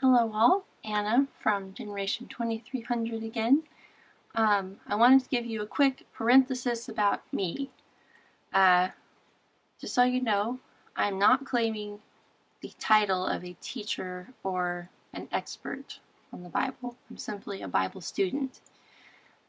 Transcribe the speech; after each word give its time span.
Hello 0.00 0.30
all, 0.32 0.64
Anna 0.84 1.26
from 1.40 1.74
Generation 1.74 2.28
2300 2.28 3.22
again. 3.24 3.64
Um, 4.34 4.76
I 4.86 4.94
wanted 4.94 5.24
to 5.24 5.28
give 5.28 5.44
you 5.44 5.62
a 5.62 5.66
quick 5.66 6.06
parenthesis 6.12 6.88
about 6.88 7.22
me. 7.32 7.70
Uh, 8.52 8.88
just 9.80 9.94
so 9.94 10.04
you 10.04 10.22
know, 10.22 10.60
I'm 10.96 11.18
not 11.18 11.44
claiming 11.44 12.00
the 12.60 12.72
title 12.78 13.26
of 13.26 13.44
a 13.44 13.56
teacher 13.60 14.28
or 14.44 14.90
an 15.12 15.28
expert 15.32 15.98
on 16.32 16.42
the 16.42 16.48
Bible. 16.48 16.96
I'm 17.10 17.16
simply 17.16 17.62
a 17.62 17.68
Bible 17.68 18.00
student. 18.00 18.60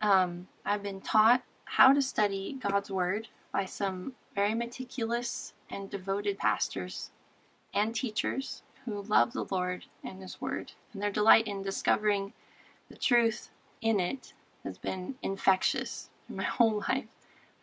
Um, 0.01 0.47
I've 0.65 0.83
been 0.83 1.01
taught 1.01 1.43
how 1.65 1.93
to 1.93 2.01
study 2.01 2.57
God's 2.59 2.91
Word 2.91 3.29
by 3.51 3.65
some 3.65 4.13
very 4.35 4.53
meticulous 4.53 5.53
and 5.69 5.89
devoted 5.89 6.37
pastors 6.37 7.11
and 7.73 7.95
teachers 7.95 8.63
who 8.85 9.01
love 9.01 9.33
the 9.33 9.45
Lord 9.49 9.85
and 10.03 10.21
His 10.21 10.41
Word, 10.41 10.73
and 10.91 11.01
their 11.01 11.11
delight 11.11 11.47
in 11.47 11.63
discovering 11.63 12.33
the 12.89 12.97
truth 12.97 13.49
in 13.81 13.99
it 13.99 14.33
has 14.63 14.77
been 14.77 15.15
infectious. 15.21 16.09
In 16.29 16.35
my 16.35 16.43
whole 16.43 16.83
life, 16.87 17.07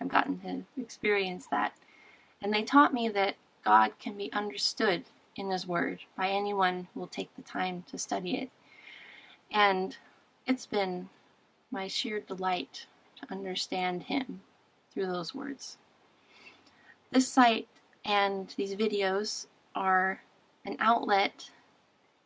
I've 0.01 0.09
gotten 0.09 0.41
to 0.41 0.81
experience 0.81 1.47
that. 1.51 1.75
And 2.43 2.55
they 2.55 2.63
taught 2.63 2.95
me 2.95 3.09
that 3.11 3.37
God 3.65 3.93
can 3.99 4.17
be 4.17 4.33
understood 4.33 5.05
in 5.37 5.51
His 5.51 5.67
Word 5.67 6.01
by 6.17 6.29
anyone 6.29 6.89
who 6.93 7.01
will 7.01 7.07
take 7.07 7.35
the 7.37 7.43
time 7.43 7.85
to 7.91 7.99
study 7.99 8.37
it. 8.37 8.51
And 9.51 9.97
it's 10.47 10.67
been 10.67 11.09
my 11.71 11.89
sheer 11.89 12.21
delight 12.21 12.87
to 13.21 13.33
understand 13.33 14.05
Him 14.05 14.43
through 14.93 15.07
those 15.07 15.35
words. 15.35 15.77
This 17.11 17.29
site 17.29 17.69
and 18.05 18.55
these 18.57 18.75
videos 18.75 19.47
are 19.75 20.23
an 20.65 20.77
outlet 20.79 21.51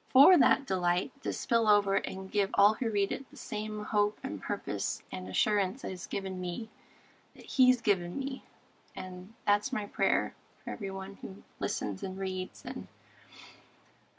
for 0.07 0.39
that 0.39 0.67
delight 0.67 1.11
to 1.23 1.33
spill 1.33 1.69
over 1.69 1.97
and 1.97 2.31
give 2.31 2.51
all 2.55 2.75
who 2.75 2.89
read 2.91 3.11
it 3.11 3.29
the 3.31 3.37
same 3.37 3.85
hope 3.85 4.19
and 4.23 4.41
purpose 4.41 5.03
and 5.11 5.29
assurance 5.29 5.83
that 5.83 5.91
is 5.91 6.07
given 6.07 6.41
me, 6.41 6.69
that 7.35 7.47
He's 7.47 7.81
given 7.81 8.19
me. 8.19 8.45
And 8.95 9.31
that's 9.47 9.73
my 9.73 9.87
prayer 9.87 10.35
for 10.63 10.71
everyone 10.71 11.19
who 11.21 11.43
listens 11.59 12.03
and 12.03 12.17
reads. 12.17 12.63
And 12.65 12.87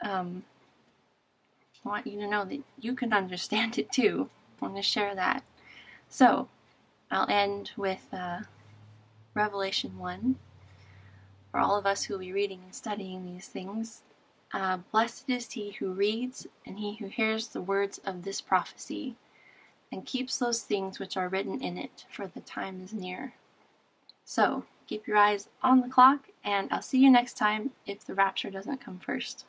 um, 0.02 0.44
I 1.86 1.88
want 1.88 2.06
you 2.08 2.18
to 2.18 2.26
know 2.26 2.44
that 2.44 2.62
you 2.80 2.94
can 2.94 3.12
understand 3.12 3.78
it 3.78 3.92
too. 3.92 4.28
I 4.60 4.64
want 4.64 4.76
to 4.76 4.82
share 4.82 5.14
that. 5.14 5.44
So, 6.08 6.48
I'll 7.12 7.30
end 7.30 7.70
with 7.76 8.08
uh, 8.12 8.40
Revelation 9.34 9.96
1 9.96 10.36
for 11.52 11.60
all 11.60 11.78
of 11.78 11.86
us 11.86 12.04
who 12.04 12.14
will 12.14 12.20
be 12.20 12.32
reading 12.32 12.62
and 12.64 12.74
studying 12.74 13.24
these 13.24 13.46
things. 13.46 14.02
Uh, 14.52 14.78
blessed 14.90 15.30
is 15.30 15.52
he 15.52 15.72
who 15.72 15.92
reads 15.92 16.48
and 16.66 16.80
he 16.80 16.96
who 16.96 17.06
hears 17.06 17.48
the 17.48 17.60
words 17.60 17.98
of 18.04 18.24
this 18.24 18.40
prophecy 18.40 19.14
and 19.92 20.04
keeps 20.04 20.38
those 20.38 20.62
things 20.62 20.98
which 20.98 21.16
are 21.16 21.28
written 21.28 21.62
in 21.62 21.78
it, 21.78 22.04
for 22.10 22.26
the 22.26 22.40
time 22.40 22.80
is 22.82 22.92
near. 22.92 23.34
So, 24.24 24.64
keep 24.88 25.06
your 25.06 25.16
eyes 25.16 25.48
on 25.62 25.82
the 25.82 25.88
clock, 25.88 26.30
and 26.42 26.68
I'll 26.72 26.82
see 26.82 26.98
you 26.98 27.10
next 27.10 27.36
time 27.36 27.70
if 27.86 28.04
the 28.04 28.14
rapture 28.14 28.50
doesn't 28.50 28.80
come 28.80 28.98
first. 28.98 29.44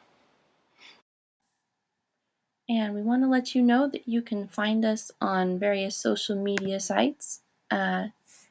And 2.70 2.94
we 2.94 3.02
want 3.02 3.24
to 3.24 3.30
let 3.30 3.56
you 3.56 3.62
know 3.62 3.88
that 3.88 4.08
you 4.08 4.22
can 4.22 4.48
find 4.48 4.84
us 4.84 5.12
on 5.22 5.58
various 5.58 5.96
social 5.96 6.36
media 6.36 6.80
sites, 6.80 7.42
uh, 7.72 8.08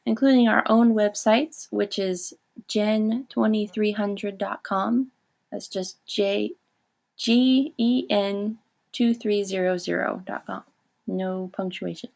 including 0.06 0.48
our 0.48 0.62
own 0.66 0.94
websites, 0.94 1.68
which 1.70 1.98
is 1.98 2.32
gen2300.com 2.68 5.10
that's 5.50 5.68
just 5.68 6.04
J 6.06 6.52
G 7.16 7.72
E 7.78 8.06
N 8.10 8.58
2300.com. 8.92 10.62
No 11.06 11.50
punctuation. 11.54 12.10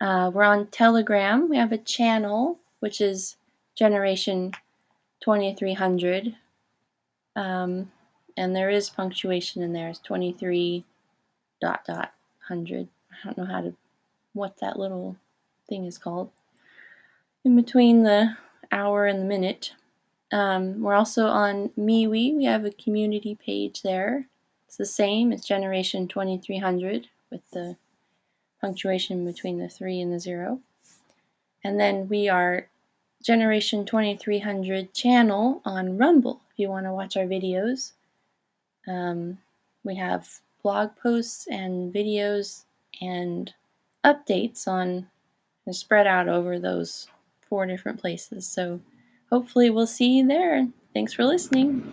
Uh, 0.00 0.30
we're 0.34 0.42
on 0.42 0.66
Telegram. 0.66 1.48
We 1.48 1.56
have 1.56 1.72
a 1.72 1.78
channel, 1.78 2.58
which 2.80 3.00
is 3.00 3.36
Generation 3.74 4.52
2300. 5.20 6.34
Um, 7.36 7.90
and 8.36 8.56
there 8.56 8.70
is 8.70 8.90
punctuation 8.90 9.62
in 9.62 9.72
there. 9.72 9.88
It's 9.88 10.00
23 10.00 10.84
dot 11.62 11.84
dot 11.86 12.12
hundred. 12.48 12.88
I 13.10 13.26
don't 13.26 13.38
know 13.38 13.44
how 13.46 13.60
to, 13.62 13.74
what 14.34 14.58
that 14.58 14.78
little 14.78 15.16
thing 15.68 15.86
is 15.86 15.96
called. 15.96 16.30
In 17.44 17.56
between 17.56 18.02
the 18.02 18.36
hour 18.72 19.06
and 19.06 19.20
the 19.20 19.24
minute. 19.24 19.72
Um, 20.32 20.80
we're 20.82 20.94
also 20.94 21.26
on 21.26 21.70
MeWe. 21.78 22.36
We 22.36 22.44
have 22.44 22.64
a 22.64 22.70
community 22.70 23.34
page 23.34 23.82
there. 23.82 24.26
It's 24.66 24.76
the 24.76 24.86
same. 24.86 25.32
It's 25.32 25.46
Generation 25.46 26.08
2300 26.08 27.08
with 27.30 27.48
the 27.50 27.76
punctuation 28.60 29.24
between 29.24 29.58
the 29.58 29.68
3 29.68 30.00
and 30.00 30.12
the 30.12 30.18
0. 30.18 30.60
And 31.62 31.78
then 31.78 32.08
we 32.08 32.28
are 32.28 32.68
Generation 33.22 33.84
2300 33.84 34.94
channel 34.94 35.60
on 35.64 35.98
Rumble 35.98 36.40
if 36.52 36.58
you 36.58 36.68
want 36.70 36.86
to 36.86 36.92
watch 36.92 37.16
our 37.16 37.24
videos. 37.24 37.92
Um, 38.88 39.38
we 39.84 39.96
have 39.96 40.28
blog 40.62 40.90
posts 40.96 41.46
and 41.50 41.92
videos 41.92 42.64
and 43.00 43.52
updates 44.04 44.66
on 44.66 45.06
spread 45.70 46.06
out 46.06 46.28
over 46.28 46.58
those 46.58 47.06
four 47.40 47.66
different 47.66 48.00
places. 48.00 48.46
So 48.46 48.80
Hopefully, 49.32 49.70
we'll 49.70 49.86
see 49.86 50.18
you 50.18 50.28
there. 50.28 50.68
Thanks 50.92 51.14
for 51.14 51.24
listening. 51.24 51.90